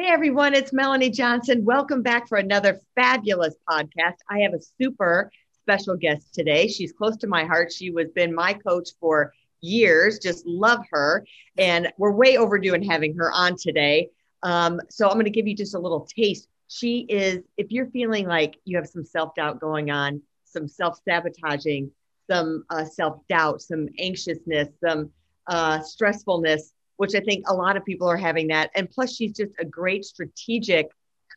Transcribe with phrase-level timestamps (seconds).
[0.00, 1.62] Hey everyone, it's Melanie Johnson.
[1.62, 4.14] Welcome back for another fabulous podcast.
[4.30, 6.68] I have a super special guest today.
[6.68, 7.70] She's close to my heart.
[7.70, 10.18] She was been my coach for years.
[10.18, 11.26] Just love her,
[11.58, 14.08] and we're way overdue in having her on today.
[14.42, 16.48] Um, so I'm going to give you just a little taste.
[16.68, 20.98] She is, if you're feeling like you have some self doubt going on, some self
[21.04, 21.90] sabotaging,
[22.26, 25.10] some uh, self doubt, some anxiousness, some
[25.46, 28.70] uh, stressfulness which I think a lot of people are having that.
[28.74, 30.88] And plus, she's just a great strategic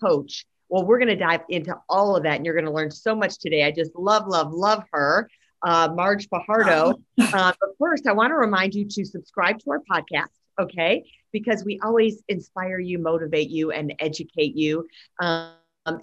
[0.02, 0.46] coach.
[0.68, 3.16] Well, we're going to dive into all of that, and you're going to learn so
[3.16, 3.64] much today.
[3.64, 5.30] I just love, love, love her,
[5.62, 6.96] uh, Marge Fajardo.
[7.34, 11.10] Uh, but first, I want to remind you to subscribe to our podcast, okay?
[11.32, 14.86] Because we always inspire you, motivate you, and educate you.
[15.22, 15.54] Um,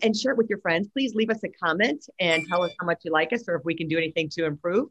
[0.03, 0.89] and share it with your friends.
[0.89, 3.65] Please leave us a comment and tell us how much you like us or if
[3.67, 4.89] we can do anything to improve.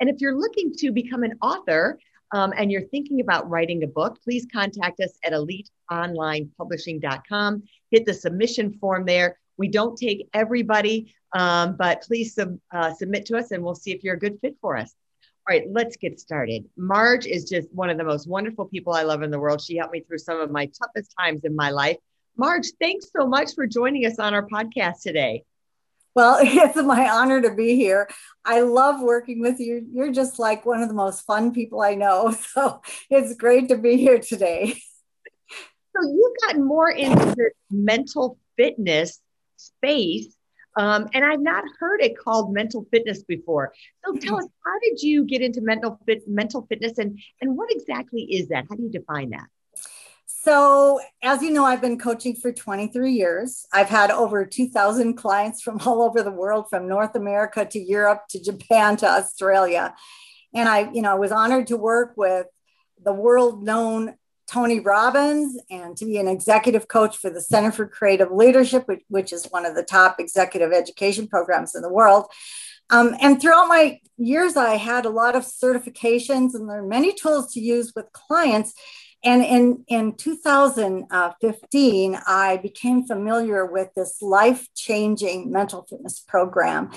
[0.00, 1.98] And if you're looking to become an author,
[2.32, 7.62] um, and you're thinking about writing a book, please contact us at eliteonlinepublishing.com.
[7.90, 9.38] Hit the submission form there.
[9.56, 13.92] We don't take everybody, um, but please sub, uh, submit to us and we'll see
[13.92, 14.94] if you're a good fit for us.
[15.48, 16.68] All right, let's get started.
[16.76, 19.62] Marge is just one of the most wonderful people I love in the world.
[19.62, 21.98] She helped me through some of my toughest times in my life.
[22.36, 25.44] Marge, thanks so much for joining us on our podcast today.
[26.16, 28.08] Well, it's my honor to be here.
[28.44, 29.86] I love working with you.
[29.92, 32.34] You're just like one of the most fun people I know.
[32.56, 34.80] So it's great to be here today.
[35.94, 39.20] So you've gotten more into the mental fitness
[39.58, 40.34] space.
[40.78, 43.74] Um, and I've not heard it called mental fitness before.
[44.04, 47.70] So tell us, how did you get into mental fit, mental fitness, and and what
[47.70, 48.66] exactly is that?
[48.68, 49.46] How do you define that?
[50.46, 53.66] So, as you know, I've been coaching for 23 years.
[53.72, 58.26] I've had over 2,000 clients from all over the world, from North America to Europe
[58.30, 59.92] to Japan to Australia.
[60.54, 62.46] And I, you know, was honored to work with
[63.04, 64.14] the world known
[64.46, 69.02] Tony Robbins and to be an executive coach for the Center for Creative Leadership, which,
[69.08, 72.26] which is one of the top executive education programs in the world.
[72.88, 77.12] Um, and throughout my years, I had a lot of certifications and there are many
[77.12, 78.74] tools to use with clients
[79.26, 86.92] and in, in 2015, I became familiar with this life changing mental fitness program.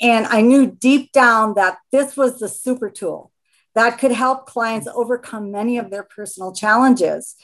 [0.00, 3.32] And I knew deep down that this was the super tool
[3.74, 7.34] that could help clients overcome many of their personal challenges.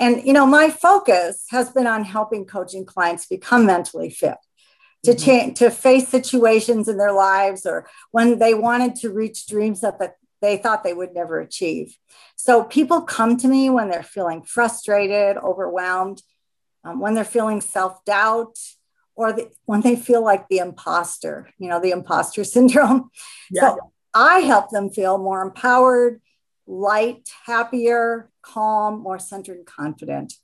[0.00, 4.38] And, you know, my focus has been on helping coaching clients become mentally fit
[5.02, 5.22] to mm-hmm.
[5.22, 9.98] change to face situations in their lives or when they wanted to reach dreams that
[9.98, 11.96] the they thought they would never achieve.
[12.36, 16.22] So people come to me when they're feeling frustrated, overwhelmed,
[16.84, 18.58] um, when they're feeling self doubt,
[19.16, 23.10] or the, when they feel like the imposter, you know, the imposter syndrome.
[23.50, 23.60] Yeah.
[23.70, 26.20] So I help them feel more empowered,
[26.66, 30.34] light, happier, calm, more centered, confident.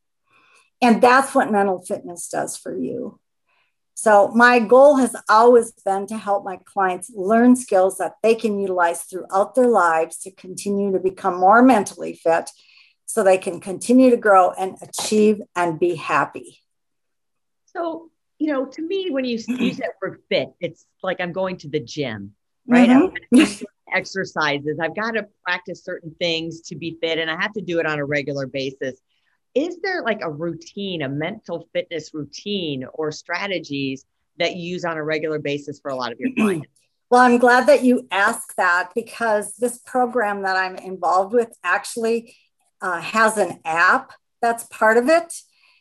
[0.83, 3.20] And that's what mental fitness does for you.
[4.03, 8.59] So, my goal has always been to help my clients learn skills that they can
[8.59, 12.49] utilize throughout their lives to continue to become more mentally fit
[13.05, 16.61] so they can continue to grow and achieve and be happy.
[17.67, 21.59] So, you know, to me, when you use that word fit, it's like I'm going
[21.59, 22.33] to the gym,
[22.67, 22.89] right?
[22.89, 23.65] Mm-hmm.
[23.95, 24.79] exercises.
[24.81, 27.85] I've got to practice certain things to be fit, and I have to do it
[27.85, 28.99] on a regular basis
[29.55, 34.05] is there like a routine, a mental fitness routine or strategies
[34.39, 36.69] that you use on a regular basis for a lot of your clients?
[37.11, 42.37] Well, I'm glad that you asked that because this program that I'm involved with actually
[42.81, 45.35] uh, has an app that's part of it.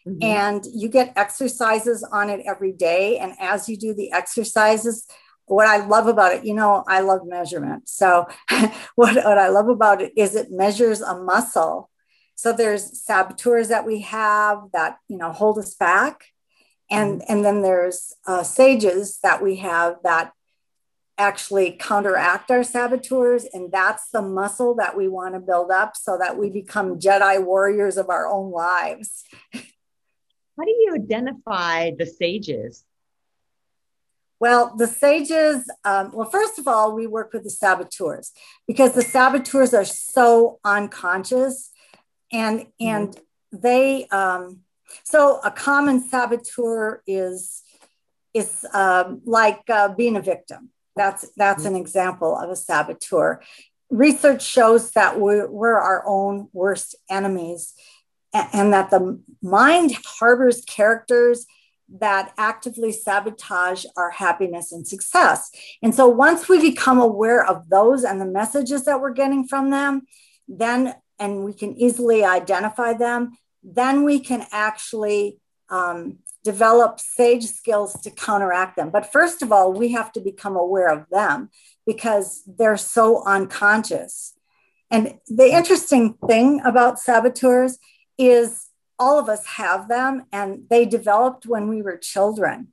[0.07, 0.24] Mm-hmm.
[0.24, 3.19] And you get exercises on it every day.
[3.19, 5.06] And as you do the exercises,
[5.45, 7.89] what I love about it, you know, I love measurement.
[7.89, 8.27] So,
[8.95, 11.88] what, what I love about it is it measures a muscle
[12.39, 16.27] so there's saboteurs that we have that you know hold us back,
[16.89, 17.33] and mm-hmm.
[17.33, 20.31] and then there's uh, sages that we have that
[21.18, 26.18] actually counteract our saboteurs, and that's the muscle that we want to build up so
[26.18, 29.25] that we become Jedi warriors of our own lives.
[29.53, 32.86] How do you identify the sages?
[34.39, 38.31] Well, the sages, um, well, first of all, we work with the saboteurs
[38.65, 41.71] because the saboteurs are so unconscious
[42.31, 42.88] and mm-hmm.
[42.88, 43.20] and
[43.52, 44.62] they um,
[45.04, 47.64] So a common saboteur is
[48.34, 50.70] is um, like uh, being a victim.
[50.96, 53.42] That's that's an example of a saboteur.
[53.90, 57.74] Research shows that we're, we're our own worst enemies,
[58.34, 61.48] and, and that the mind harbors characters
[61.92, 65.50] that actively sabotage our happiness and success.
[65.82, 69.72] And so once we become aware of those and the messages that we're getting from
[69.72, 70.04] them,
[70.48, 75.39] then and we can easily identify them, then we can actually
[75.69, 78.89] um, develop sage skills to counteract them.
[78.89, 81.50] But first of all, we have to become aware of them
[81.86, 84.33] because they're so unconscious.
[84.89, 87.77] And the interesting thing about saboteurs
[88.18, 92.69] is all of us have them and they developed when we were children.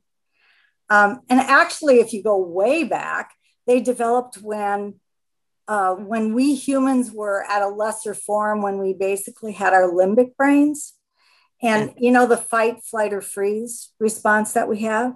[0.89, 3.33] Um, and actually, if you go way back,
[3.65, 4.95] they developed when
[5.67, 10.35] uh, when we humans were at a lesser form, when we basically had our limbic
[10.35, 10.93] brains.
[11.61, 15.15] And you know, the fight, flight, or freeze response that we have.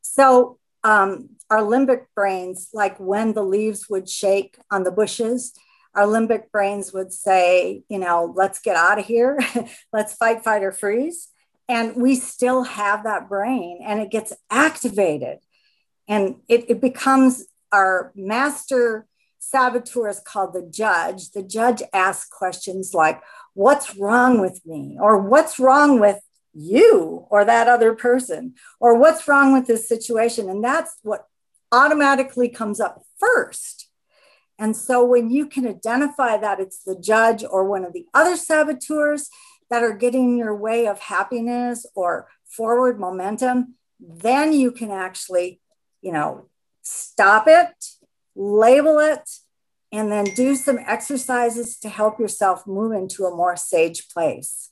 [0.00, 5.52] So, um, our limbic brains, like when the leaves would shake on the bushes,
[5.94, 9.38] our limbic brains would say, you know, let's get out of here,
[9.92, 11.28] let's fight, fight, or freeze.
[11.68, 15.38] And we still have that brain and it gets activated
[16.08, 19.06] and it, it becomes our master
[19.42, 21.32] saboteur is called the judge.
[21.32, 23.20] The judge asks questions like,
[23.54, 24.96] What's wrong with me?
[24.98, 26.20] Or what's wrong with
[26.54, 28.54] you or that other person?
[28.80, 30.48] Or what's wrong with this situation?
[30.48, 31.26] And that's what
[31.70, 33.88] automatically comes up first.
[34.58, 38.36] And so when you can identify that it's the judge or one of the other
[38.36, 39.28] saboteurs
[39.70, 45.60] that are getting in your way of happiness or forward momentum, then you can actually,
[46.00, 46.46] you know,
[46.82, 47.74] stop it,
[48.34, 49.28] label it,
[49.92, 54.70] and then do some exercises to help yourself move into a more sage place.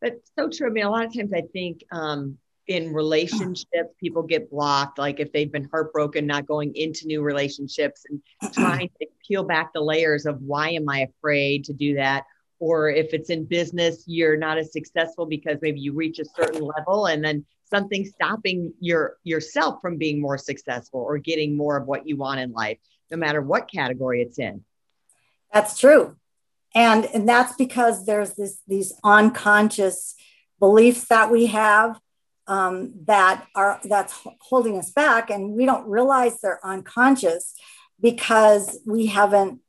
[0.00, 0.68] That's so true.
[0.68, 5.20] I mean, a lot of times I think um, in relationships, people get blocked, like
[5.20, 9.80] if they've been heartbroken, not going into new relationships and trying to peel back the
[9.80, 12.24] layers of why am I afraid to do that?
[12.60, 16.62] Or if it's in business, you're not as successful because maybe you reach a certain
[16.62, 21.86] level and then something stopping your yourself from being more successful or getting more of
[21.86, 22.78] what you want in life,
[23.10, 24.64] no matter what category it's in.
[25.52, 26.16] That's true.
[26.74, 30.14] And, and that's because there's this these unconscious
[30.58, 31.98] beliefs that we have
[32.46, 37.54] um, that are that's holding us back and we don't realize they're unconscious
[38.00, 39.60] because we haven't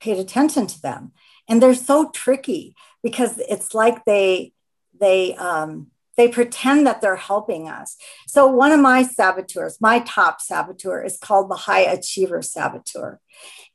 [0.00, 1.12] paid attention to them
[1.48, 4.52] and they're so tricky because it's like they
[5.00, 5.88] they um,
[6.18, 11.18] they pretend that they're helping us so one of my saboteurs my top saboteur is
[11.18, 13.18] called the high achiever saboteur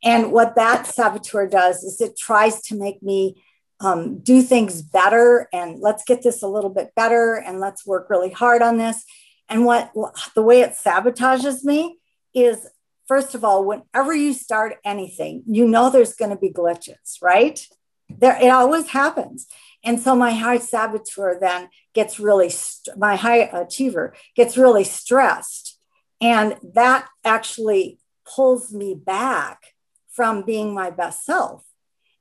[0.03, 3.41] and what that saboteur does is it tries to make me
[3.79, 8.09] um, do things better and let's get this a little bit better and let's work
[8.09, 9.03] really hard on this.
[9.49, 9.91] And what
[10.35, 11.97] the way it sabotages me
[12.33, 12.67] is
[13.07, 17.65] first of all, whenever you start anything, you know there's going to be glitches, right?
[18.09, 19.47] There, it always happens.
[19.83, 22.51] And so my high saboteur then gets really,
[22.97, 25.77] my high achiever gets really stressed.
[26.21, 29.59] And that actually pulls me back
[30.09, 31.65] from being my best self.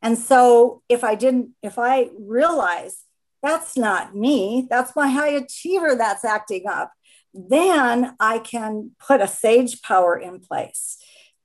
[0.00, 3.04] And so if I didn't, if I realize
[3.42, 6.92] that's not me, that's my high achiever that's acting up,
[7.34, 10.98] then I can put a sage power in place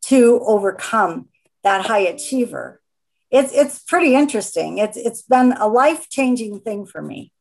[0.03, 1.29] to overcome
[1.63, 2.81] that high achiever.
[3.29, 4.77] It's it's pretty interesting.
[4.77, 7.31] It's it's been a life-changing thing for me.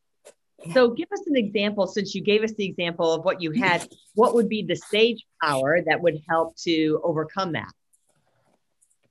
[0.73, 3.89] So give us an example since you gave us the example of what you had,
[4.15, 7.73] what would be the sage power that would help to overcome that?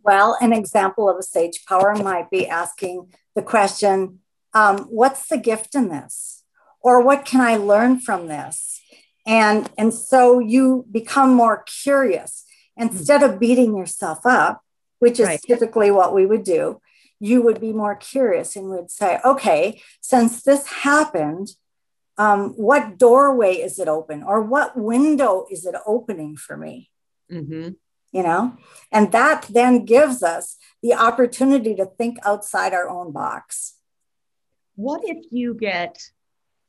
[0.04, 4.20] Well, an example of a sage power might be asking the question
[4.54, 6.44] um, What's the gift in this?
[6.82, 8.82] Or what can I learn from this?
[9.26, 12.46] And, and so you become more curious.
[12.78, 14.62] Instead of beating yourself up,
[15.06, 15.40] which is right.
[15.46, 16.82] typically what we would do,
[17.20, 21.50] you would be more curious and would say, okay, since this happened,
[22.18, 24.24] um, what doorway is it open?
[24.24, 26.90] Or what window is it opening for me?
[27.32, 27.74] Mm-hmm.
[28.14, 28.58] You know?
[28.92, 33.76] And that then gives us the opportunity to think outside our own box.
[34.74, 36.00] What if you get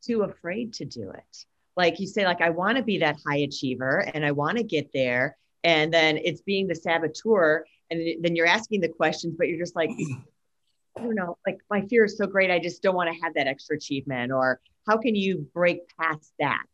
[0.05, 1.45] too afraid to do it?
[1.75, 4.65] Like you say like i want to be that high achiever and i want to
[4.65, 9.49] get there and then it's being the saboteur and then you're asking the questions but
[9.49, 9.91] you're just like
[10.97, 13.35] i don't know like my fear is so great i just don't want to have
[13.35, 16.67] that extra achievement or how can you break past that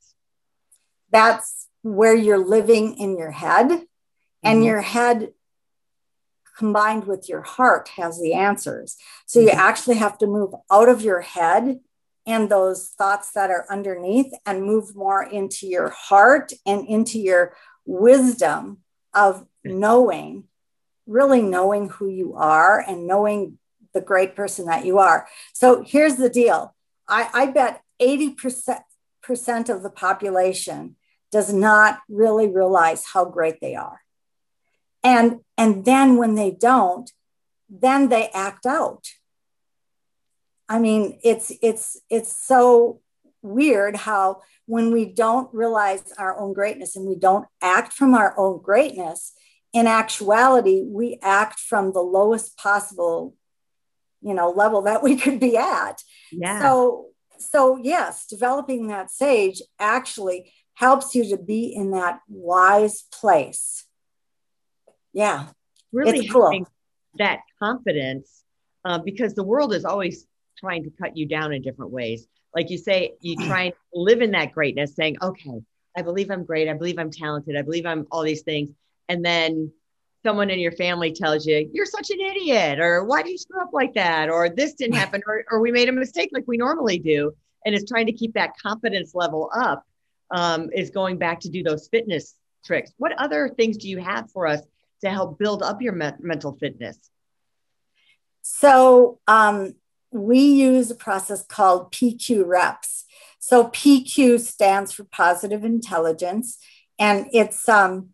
[1.11, 3.71] that's where you're living in your head
[4.43, 4.63] and mm-hmm.
[4.63, 5.33] your head
[6.57, 8.97] combined with your heart has the answers.
[9.27, 9.59] So you mm-hmm.
[9.59, 11.81] actually have to move out of your head
[12.27, 17.57] and those thoughts that are underneath and move more into your heart and into your
[17.85, 18.79] wisdom
[19.13, 20.45] of knowing,
[21.13, 23.59] really knowing who you are and knowing
[23.93, 25.29] the great person that you are.
[25.53, 26.75] So here's the deal
[27.09, 30.97] I, I bet 80% of the population
[31.31, 34.01] does not really realize how great they are.
[35.05, 37.11] And, and then when they don't,
[37.69, 39.09] then they act out.
[40.69, 43.01] I mean, it's it's it's so
[43.43, 48.39] weird how when we don't realize our own greatness and we don't act from our
[48.39, 49.33] own greatness,
[49.73, 53.35] in actuality, we act from the lowest possible,
[54.21, 56.03] you know, level that we could be at.
[56.31, 56.61] Yeah.
[56.61, 57.07] So
[57.39, 63.85] so yes, developing that sage actually helps you to be in that wise place.
[65.13, 65.49] Yeah.
[65.93, 66.67] Really it's cool.
[67.19, 68.45] that confidence
[68.85, 70.27] uh, because the world is always
[70.59, 72.27] trying to cut you down in different ways.
[72.55, 75.61] Like you say, you try and live in that greatness, saying, okay,
[75.97, 76.69] I believe I'm great.
[76.69, 77.57] I believe I'm talented.
[77.57, 78.71] I believe I'm all these things.
[79.09, 79.73] And then
[80.25, 83.61] someone in your family tells you, you're such an idiot, or why do you screw
[83.61, 84.31] up like that?
[84.31, 87.33] Or this didn't happen, or, or we made a mistake like we normally do.
[87.65, 89.85] And it's trying to keep that confidence level up,
[90.31, 92.93] um, is going back to do those fitness tricks.
[92.97, 94.61] What other things do you have for us
[95.03, 96.99] to help build up your me- mental fitness?
[98.43, 99.75] So, um,
[100.13, 103.05] we use a process called PQ reps.
[103.39, 106.59] So PQ stands for positive intelligence,
[106.99, 108.11] and it's um,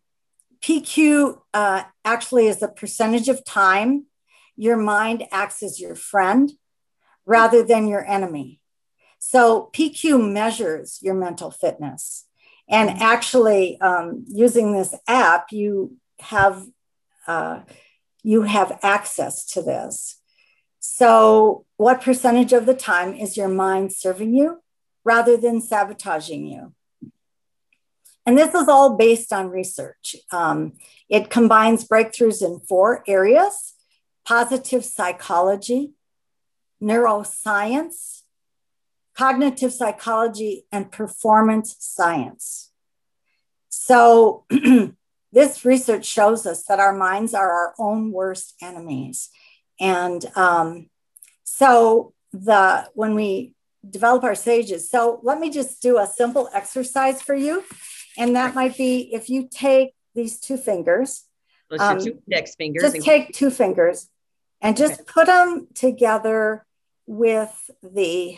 [0.63, 4.07] PQ uh, actually is the percentage of time
[4.57, 6.53] your mind acts as your friend
[7.25, 8.61] rather than your enemy.
[9.21, 12.27] So PQ measures your mental fitness,
[12.69, 16.67] and actually um, using this app, you have
[17.27, 17.61] uh,
[18.23, 20.21] you have access to this.
[20.81, 24.63] So, what percentage of the time is your mind serving you
[25.05, 26.73] rather than sabotaging you?
[28.29, 30.15] And this is all based on research.
[30.31, 30.75] Um,
[31.09, 33.73] it combines breakthroughs in four areas
[34.27, 35.93] positive psychology,
[36.83, 38.25] neuroscience,
[39.17, 42.71] cognitive psychology, and performance science.
[43.71, 44.45] So,
[45.33, 49.31] this research shows us that our minds are our own worst enemies
[49.81, 50.91] and um,
[51.45, 53.55] so the when we
[53.89, 57.65] develop our sages, so let me just do a simple exercise for you.
[58.19, 61.25] And that might be if you take these two fingers.
[61.71, 62.83] Let's um, two index fingers.
[62.83, 64.11] Just take two fingers
[64.61, 65.05] and just okay.
[65.07, 66.67] put them together
[67.07, 68.37] with the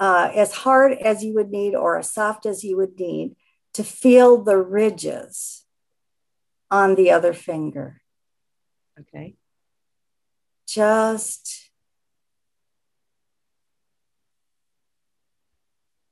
[0.00, 3.36] uh, as hard as you would need or as soft as you would need
[3.74, 5.64] to feel the ridges
[6.70, 8.00] on the other finger.
[8.98, 9.36] Okay
[10.70, 11.70] just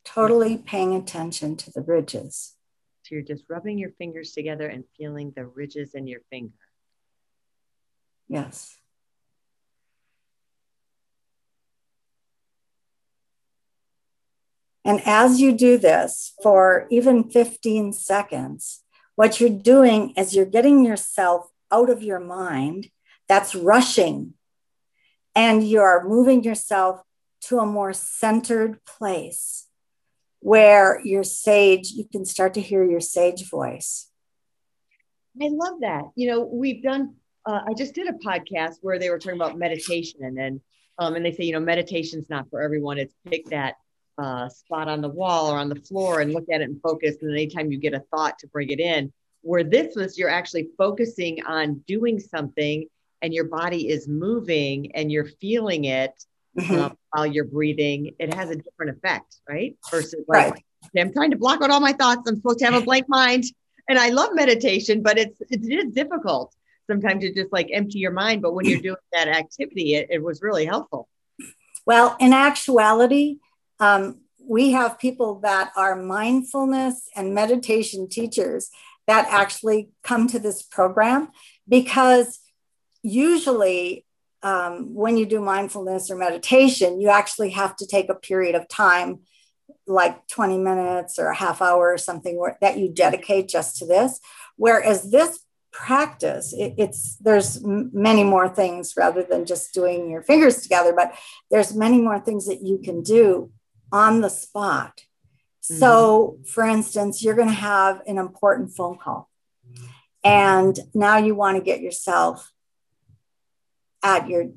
[0.05, 2.57] totally paying attention to the ridges.
[3.09, 6.53] So you're just rubbing your fingers together and feeling the ridges in your finger.
[8.29, 8.77] Yes.
[14.85, 18.83] And as you do this for even 15 seconds,
[19.15, 22.91] what you're doing is you're getting yourself out of your mind
[23.27, 24.35] that's rushing
[25.35, 27.01] and you're moving yourself
[27.41, 29.68] to a more centered place
[30.41, 34.09] where your sage, you can start to hear your sage voice.
[35.41, 36.05] I love that.
[36.17, 37.15] You know, we've done,
[37.47, 40.61] uh, I just did a podcast where they were talking about meditation and then,
[40.99, 42.99] um, and they say, you know, meditation's not for everyone.
[42.99, 43.77] It's pick that
[44.19, 47.17] uh, spot on the wall or on the floor and look at it and focus.
[47.23, 50.69] And anytime you get a thought to bring it in, where this was, you're actually
[50.77, 52.87] focusing on doing something
[53.23, 56.13] and your body is moving and you're feeling it
[56.59, 56.75] mm-hmm.
[56.75, 59.77] um, while you're breathing, it has a different effect, right?
[59.91, 60.65] Versus like, right.
[60.97, 62.29] I'm trying to block out all my thoughts.
[62.29, 63.45] I'm supposed to have a blank mind.
[63.89, 66.55] And I love meditation, but it's it is difficult.
[66.91, 68.43] Sometimes to just like empty your mind.
[68.43, 71.09] But when you're doing that activity, it, it was really helpful.
[71.87, 73.39] Well, in actuality,
[73.81, 78.71] um, we have people that are mindfulness and meditation teachers
[79.07, 81.29] that actually come to this program
[81.67, 82.41] because
[83.03, 84.05] usually
[84.43, 88.69] um, when you do mindfulness or meditation, you actually have to take a period of
[88.69, 89.21] time,
[89.87, 94.21] like 20 minutes or a half hour or something that you dedicate just to this.
[94.57, 95.41] Whereas this
[95.73, 101.15] practice, it, it's there's many more things rather than just doing your fingers together, but
[101.51, 103.51] there's many more things that you can do
[103.93, 105.03] on the spot.
[105.65, 105.79] Mm-hmm.
[105.81, 109.29] So, for instance, you're going to have an important phone call,
[110.25, 112.51] and now you want to get yourself
[114.03, 114.51] at your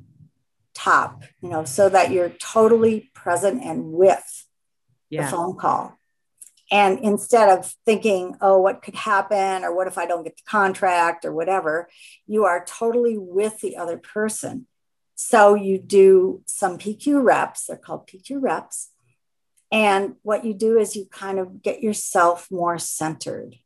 [0.73, 4.47] top, you know, so that you're totally present and with
[5.09, 5.25] yeah.
[5.25, 5.97] the phone call.
[6.71, 10.49] And instead of thinking, oh, what could happen, or what if I don't get the
[10.49, 11.89] contract, or whatever,
[12.27, 14.67] you are totally with the other person.
[15.15, 18.89] So you do some PQ reps, they're called PQ reps.
[19.71, 23.57] And what you do is you kind of get yourself more centered.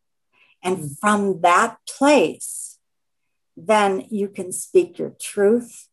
[0.63, 0.99] And mm.
[0.99, 2.74] from that place,
[3.57, 5.87] then you can speak your truth.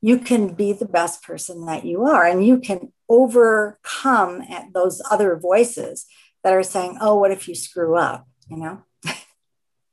[0.00, 5.00] You can be the best person that you are, and you can overcome at those
[5.10, 6.06] other voices
[6.44, 8.26] that are saying, oh, what if you screw up?
[8.48, 8.82] You know?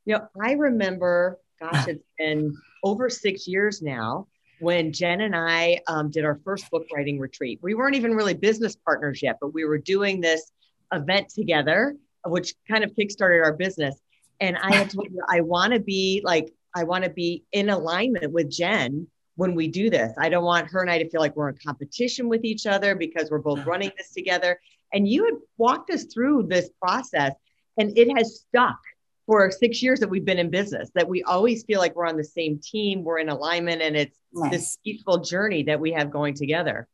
[0.05, 4.27] you know, I remember, gosh, it's been over six years now
[4.59, 7.59] when Jen and I um, did our first book writing retreat.
[7.61, 10.51] We weren't even really business partners yet, but we were doing this
[10.93, 13.99] event together, which kind of kickstarted our business.
[14.39, 17.69] And I had told you, I want to be like, I want to be in
[17.69, 20.13] alignment with Jen when we do this.
[20.17, 22.95] I don't want her and I to feel like we're in competition with each other
[22.95, 24.59] because we're both running this together.
[24.93, 27.33] And you had walked us through this process
[27.77, 28.77] and it has stuck
[29.25, 32.17] for six years that we've been in business, that we always feel like we're on
[32.17, 34.51] the same team, we're in alignment, and it's nice.
[34.51, 36.87] this peaceful journey that we have going together.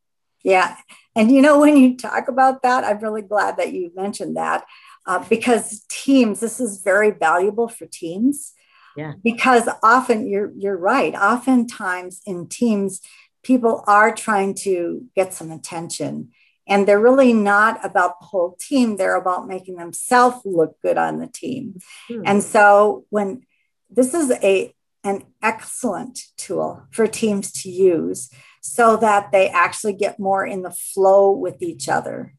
[0.43, 0.77] Yeah.
[1.15, 4.63] And you know, when you talk about that, I'm really glad that you mentioned that
[5.05, 8.53] uh, because teams, this is very valuable for teams.
[8.96, 9.13] Yeah.
[9.24, 11.13] Because often you're you're right.
[11.15, 13.01] Oftentimes in teams,
[13.43, 16.31] people are trying to get some attention
[16.67, 21.19] and they're really not about the whole team they're about making themselves look good on
[21.19, 22.22] the team hmm.
[22.25, 23.41] and so when
[23.89, 28.29] this is a an excellent tool for teams to use
[28.62, 32.34] so that they actually get more in the flow with each other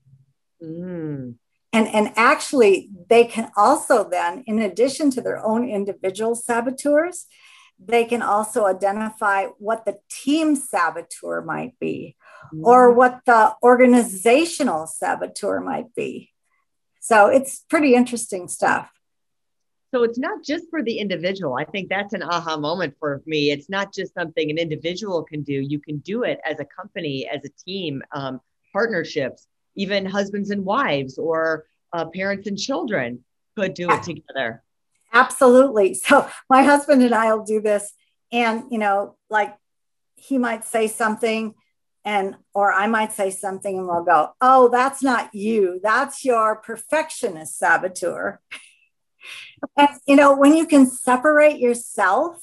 [0.62, 1.34] mm.
[1.72, 7.26] And and actually they can also then in addition to their own individual saboteurs
[7.82, 12.16] they can also identify what the team saboteur might be
[12.62, 12.98] or mm-hmm.
[12.98, 16.30] what the organizational saboteur might be.
[17.00, 18.90] So it's pretty interesting stuff.
[19.92, 21.56] So it's not just for the individual.
[21.56, 23.50] I think that's an aha moment for me.
[23.50, 25.54] It's not just something an individual can do.
[25.54, 28.40] You can do it as a company, as a team, um,
[28.72, 29.48] partnerships,
[29.80, 33.24] even husbands and wives or uh, parents and children
[33.56, 34.62] could do it together.
[35.12, 35.94] Absolutely.
[36.06, 37.92] So my husband and I will do this,
[38.30, 39.56] and you know, like
[40.16, 41.54] he might say something,
[42.04, 45.80] and or I might say something, and we'll go, "Oh, that's not you.
[45.82, 48.40] That's your perfectionist saboteur."
[49.76, 52.42] and you know, when you can separate yourself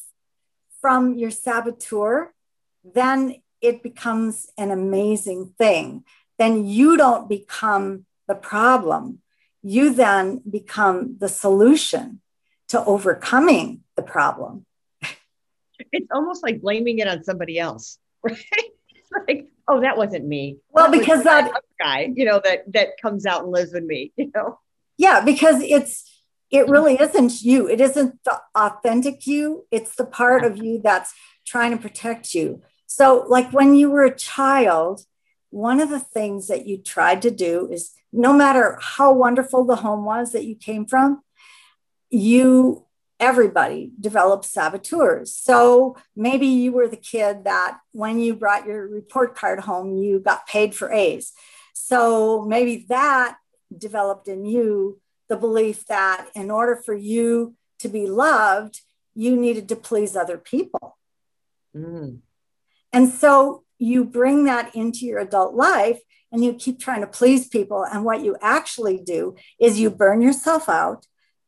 [0.82, 2.34] from your saboteur,
[2.84, 6.04] then it becomes an amazing thing.
[6.38, 9.22] Then you don't become the problem.
[9.64, 12.22] You then become the solution
[12.70, 14.66] to overcoming the problem.
[15.92, 18.38] It's almost like blaming it on somebody else, right?
[19.28, 20.58] Like, oh, that wasn't me.
[20.72, 24.12] Well, that because that guy, you know, that that comes out and lives with me,
[24.18, 24.60] you know.
[24.98, 26.04] Yeah, because it's
[26.50, 27.68] it really isn't you.
[27.68, 29.66] It isn't the authentic you.
[29.70, 31.14] It's the part of you that's
[31.46, 32.62] trying to protect you.
[32.88, 35.02] So, like when you were a child,
[35.50, 39.78] one of the things that you tried to do is no matter how wonderful the
[39.78, 41.22] home was that you came from,
[42.10, 42.86] you
[43.20, 45.34] everybody developed saboteurs.
[45.34, 50.20] So maybe you were the kid that when you brought your report card home, you
[50.20, 51.34] got paid for A's.
[51.74, 53.38] So maybe that
[53.76, 58.82] developed in you the belief that in order for you to be loved,
[59.14, 60.98] you needed to please other people.
[61.76, 62.20] Mm.
[62.94, 66.00] And so you bring that into your adult life
[66.32, 67.86] and you keep trying to please people.
[67.86, 71.06] And what you actually do is you burn yourself out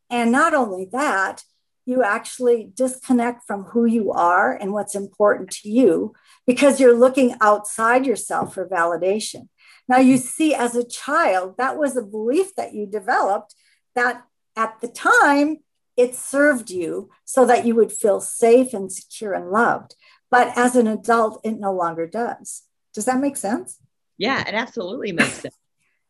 [0.10, 1.44] and not only that,
[1.86, 6.14] you actually disconnect from who you are and what's important to you
[6.46, 9.50] because you're looking outside yourself for validation.
[9.88, 13.56] Now, you see, as a child, that was a belief that you developed
[13.96, 14.24] that
[14.56, 15.58] at the time
[15.98, 19.96] it served you so that you would feel safe and secure and loved.
[20.32, 22.64] But as an adult, it no longer does.
[22.94, 23.80] Does that make sense?
[24.18, 25.56] Yeah, it absolutely makes sense.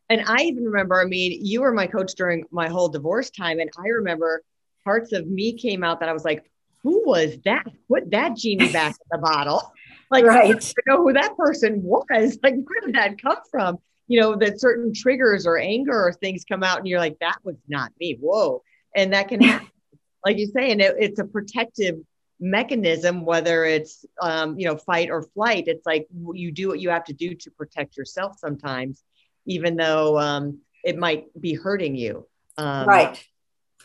[0.10, 3.60] And I even remember, I mean, you were my coach during my whole divorce time.
[3.60, 4.41] And I remember
[4.84, 6.49] parts of me came out that I was like,
[6.82, 7.65] who was that?
[7.88, 9.71] Put that genie back in the bottle.
[10.10, 10.55] Like, right.
[10.55, 12.39] I know who that person was.
[12.43, 13.77] Like, where did that come from?
[14.08, 17.38] You know, that certain triggers or anger or things come out, and you're like, that
[17.43, 18.17] was not me.
[18.19, 18.63] Whoa.
[18.95, 19.67] And that can happen.
[20.25, 21.97] like you say, and it, it's a protective
[22.39, 25.65] mechanism, whether it's, um, you know, fight or flight.
[25.67, 29.04] It's like you do what you have to do to protect yourself sometimes
[29.49, 32.28] even though um, it might be hurting you.
[32.58, 33.25] Um, right.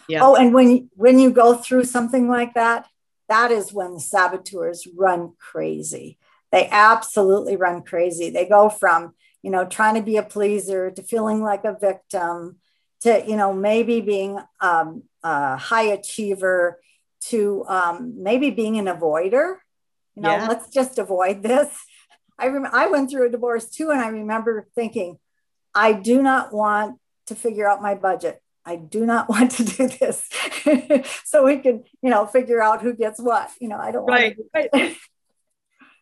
[0.08, 0.20] Yeah.
[0.22, 2.86] Oh, and when when you go through something like that,
[3.28, 6.18] that is when the saboteurs run crazy.
[6.52, 8.30] they absolutely run crazy.
[8.30, 12.58] They go from, you know, trying to be a pleaser to feeling like a victim
[13.00, 16.80] to, you know, maybe being um, a high achiever
[17.28, 19.56] to um, maybe being an avoider.
[20.14, 20.46] You know, yeah.
[20.46, 21.68] let's just avoid this.
[22.38, 25.18] I rem- I went through a divorce too, and I remember thinking,
[25.74, 28.42] I do not want to figure out my budget.
[28.64, 30.28] I do not want to do this.
[31.24, 33.50] so we can, you know, figure out who gets what.
[33.60, 34.36] You know, I don't right.
[34.54, 34.96] want to.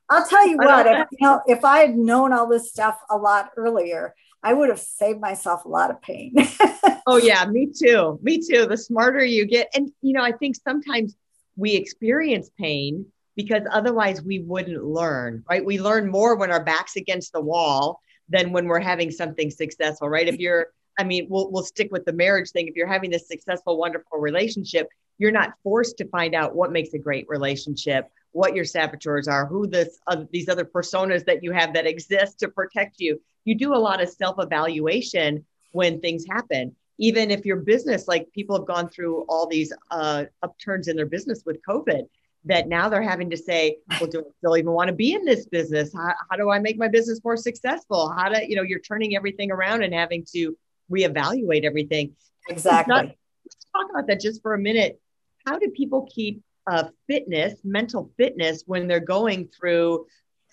[0.09, 3.17] I'll tell you what, if, you know, if I had known all this stuff a
[3.17, 6.35] lot earlier, I would have saved myself a lot of pain.
[7.07, 8.19] oh yeah, me too.
[8.23, 8.67] Me too.
[8.67, 9.71] The smarter you get.
[9.75, 11.17] And you know, I think sometimes
[11.57, 15.65] we experience pain because otherwise we wouldn't learn, right?
[15.65, 20.09] We learn more when our back's against the wall than when we're having something successful,
[20.09, 20.29] right?
[20.29, 22.69] If you're I mean, we'll we'll stick with the marriage thing.
[22.69, 26.93] If you're having this successful, wonderful relationship, you're not forced to find out what makes
[26.95, 31.53] a great relationship, what your saboteurs are, who this uh, these other personas that you
[31.53, 33.21] have that exist to protect you.
[33.45, 36.75] You do a lot of self evaluation when things happen.
[36.99, 41.07] Even if your business, like people have gone through all these uh, upturns in their
[41.07, 42.03] business with COVID,
[42.45, 45.25] that now they're having to say, well, do I still even want to be in
[45.25, 45.93] this business?
[45.95, 48.13] How, how do I make my business more successful?
[48.17, 50.57] How do, you know, you're turning everything around and having to
[50.93, 52.15] reevaluate everything.
[52.49, 52.93] Exactly.
[52.93, 55.01] Not, let's talk about that just for a minute.
[55.47, 60.07] How do people keep uh, fitness, mental fitness, when they're going through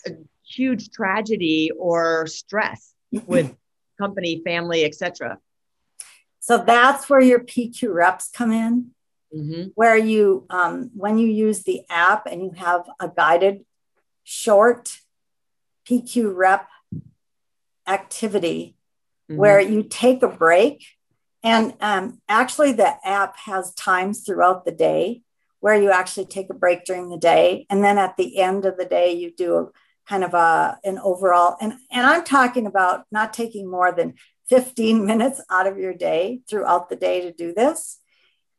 [0.06, 0.12] a
[0.46, 2.94] huge tragedy or stress
[3.26, 3.56] with
[3.98, 5.40] company, family, etc.?
[6.40, 8.92] So that's where your PQ reps come in.
[9.36, 9.70] Mm-hmm.
[9.76, 13.64] Where you, um, when you use the app and you have a guided
[14.24, 14.98] short
[15.88, 16.68] PQ rep
[17.88, 18.76] activity
[19.30, 19.40] mm-hmm.
[19.40, 20.86] where you take a break.
[21.44, 25.22] And um, actually, the app has times throughout the day
[25.60, 27.66] where you actually take a break during the day.
[27.70, 29.68] And then at the end of the day, you do a
[30.08, 31.58] kind of a, an overall.
[31.62, 34.16] And, and I'm talking about not taking more than
[34.48, 38.00] 15 minutes out of your day throughout the day to do this.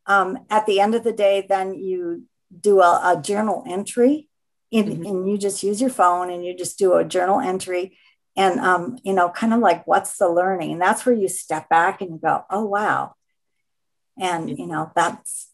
[0.06, 2.24] Um, at the end of the day, then you
[2.58, 4.28] do a, a journal entry
[4.70, 5.04] in, mm-hmm.
[5.04, 7.96] and you just use your phone and you just do a journal entry
[8.36, 11.68] and um, you know kind of like what's the learning and that's where you step
[11.68, 13.14] back and you go oh wow
[14.18, 15.49] and you know that's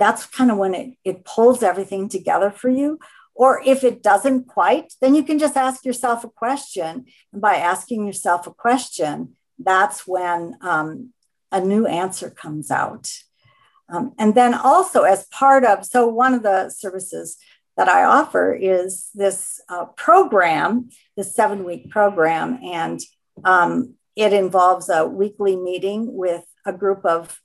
[0.00, 2.98] that's kind of when it, it pulls everything together for you.
[3.34, 7.06] Or if it doesn't quite then you can just ask yourself a question.
[7.32, 11.12] And by asking yourself a question that's when um,
[11.52, 13.12] a new answer comes out.
[13.88, 17.36] Um, and then also as part of so one of the services
[17.76, 22.58] that I offer is this uh, program, the seven week program.
[22.62, 23.00] And
[23.44, 27.40] um, it involves a weekly meeting with a group of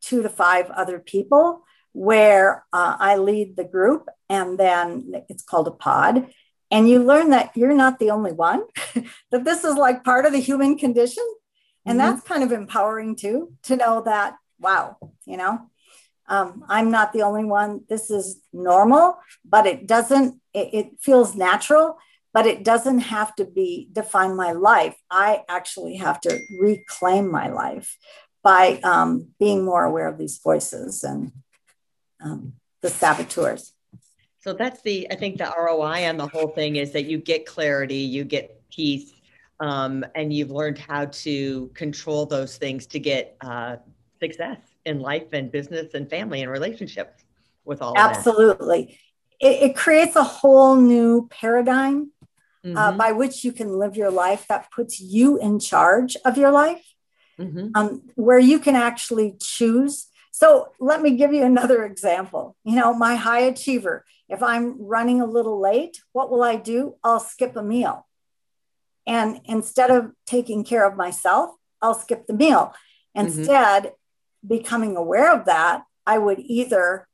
[0.00, 4.08] two to five other people where uh, I lead the group.
[4.28, 6.30] And then it's called a pod.
[6.70, 8.62] And you learn that you're not the only one,
[9.30, 11.24] that this is like part of the human condition.
[11.86, 12.10] And mm-hmm.
[12.10, 15.70] that's kind of empowering too, to know that, wow, you know,
[16.28, 17.84] um, I'm not the only one.
[17.88, 21.96] This is normal, but it doesn't, it, it feels natural,
[22.34, 24.94] but it doesn't have to be define my life.
[25.10, 27.96] I actually have to reclaim my life
[28.48, 31.32] by um, being more aware of these voices and
[32.24, 33.74] um, the saboteurs.
[34.40, 37.44] So that's the, I think the ROI on the whole thing is that you get
[37.44, 39.12] clarity, you get peace,
[39.60, 43.76] um, and you've learned how to control those things to get uh,
[44.18, 44.56] success
[44.86, 47.24] in life and business and family and relationships
[47.66, 48.98] with all absolutely
[49.40, 52.10] it, it, creates a whole new paradigm
[52.64, 52.76] uh, mm-hmm.
[52.78, 56.50] uh, by which you can live your life that puts you in charge of your
[56.50, 56.94] life
[57.38, 57.68] mm-hmm.
[57.74, 60.06] um, where you can actually choose.
[60.30, 62.56] So let me give you another example.
[62.64, 66.96] You know my high achiever if i'm running a little late what will i do?
[67.02, 68.06] I'll skip a meal.
[69.06, 72.74] And instead of taking care of myself i'll skip the meal.
[73.16, 73.26] Mm-hmm.
[73.26, 73.94] instead mm-hmm
[74.46, 77.08] becoming aware of that, I would either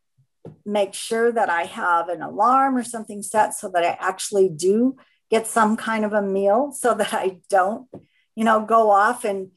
[0.64, 4.96] make sure that I have an alarm or something set so that I actually do
[5.30, 7.88] get some kind of a meal so that I don't,
[8.37, 9.50] you know, go off and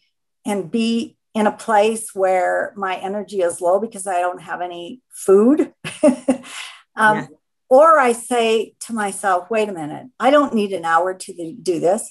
[0.48, 5.02] and be in a place where my energy is low because I don't have any
[5.10, 5.74] food.
[6.04, 6.38] um,
[6.96, 7.28] yeah.
[7.70, 11.80] Or I say to myself, wait a minute, I don't need an hour to do
[11.80, 12.10] this.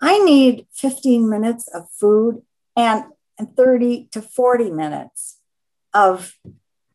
[0.00, 2.42] I need 15 minutes of food
[2.76, 3.04] and
[3.38, 5.38] and 30 to 40 minutes
[5.94, 6.34] of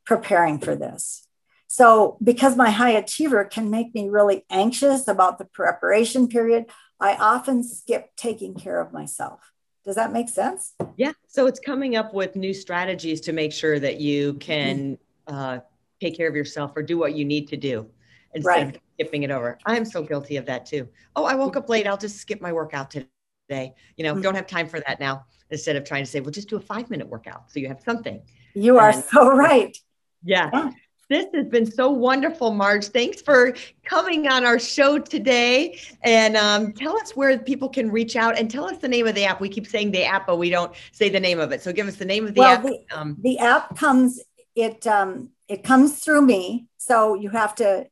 [0.06, 1.28] preparing for this.
[1.68, 6.66] So, because my high achiever can make me really anxious about the preparation period,
[7.00, 9.53] I often skip taking care of myself.
[9.86, 10.74] Does that make sense?
[10.96, 11.12] Yeah.
[11.28, 15.60] So, it's coming up with new strategies to make sure that you can uh,
[16.00, 17.90] take care of yourself or do what you need to do.
[18.34, 18.76] instead right.
[18.76, 19.58] of skipping it over.
[19.66, 20.88] I'm so guilty of that too.
[21.16, 21.88] Oh, I woke up late.
[21.88, 23.74] I'll just skip my workout today.
[23.98, 24.22] You know, mm-hmm.
[24.22, 25.26] don't have time for that now.
[25.50, 27.82] Instead of trying to say, well, just do a five minute workout so you have
[27.82, 28.22] something.
[28.56, 29.78] You are so right.
[30.24, 30.50] Yeah.
[30.52, 30.72] yeah.
[31.10, 32.86] This has been so wonderful, Marge.
[32.88, 35.80] Thanks for coming on our show today.
[36.02, 39.16] And um, tell us where people can reach out and tell us the name of
[39.16, 39.42] the app.
[39.42, 41.62] We keep saying the app, but we don't say the name of it.
[41.62, 42.64] So give us the name of the well, app.
[42.64, 44.22] The, um, the app comes,
[44.56, 46.68] it um, it comes through me.
[46.78, 47.88] So you have to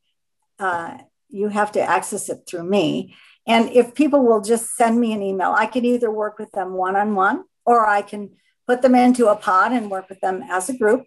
[0.58, 0.98] uh,
[1.28, 3.14] you have to access it through me.
[3.46, 6.74] And if people will just send me an email, I can either work with them
[6.74, 8.30] one on one or I can
[8.66, 11.06] put them into a pod and work with them as a group.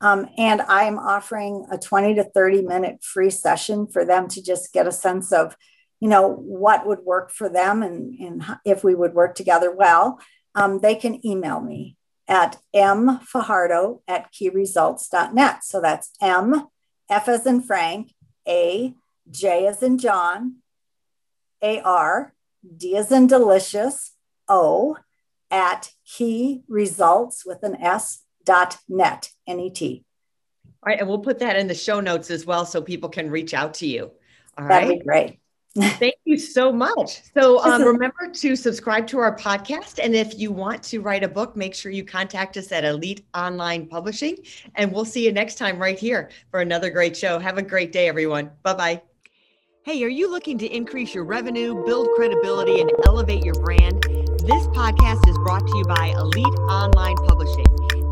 [0.00, 4.72] Um, and I'm offering a 20 to 30 minute free session for them to just
[4.72, 5.56] get a sense of,
[6.00, 10.20] you know, what would work for them and, and if we would work together well.
[10.54, 11.96] Um, they can email me
[12.28, 15.64] at mfajardo at keyresults.net.
[15.64, 16.66] So that's M,
[17.08, 18.12] F as in Frank,
[18.46, 18.94] A,
[19.30, 20.56] J as in John,
[21.62, 22.34] A R,
[22.76, 24.12] D as in delicious,
[24.48, 24.96] O,
[25.50, 30.04] at key results with an S dot net, N-E-T.
[30.64, 30.98] All right.
[30.98, 33.74] And we'll put that in the show notes as well so people can reach out
[33.74, 34.10] to you.
[34.56, 34.98] All That'd right.
[34.98, 35.38] be great.
[35.98, 37.20] Thank you so much.
[37.34, 39.98] So um, remember to subscribe to our podcast.
[40.02, 43.26] And if you want to write a book, make sure you contact us at Elite
[43.34, 44.38] Online Publishing.
[44.76, 47.38] And we'll see you next time right here for another great show.
[47.38, 48.50] Have a great day, everyone.
[48.62, 49.02] Bye bye.
[49.84, 54.02] Hey, are you looking to increase your revenue, build credibility, and elevate your brand?
[54.02, 57.85] This podcast is brought to you by Elite Online Publishing